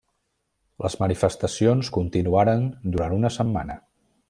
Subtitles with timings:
[0.83, 2.67] Les manifestacions continuaren
[2.97, 3.79] durant una setmana.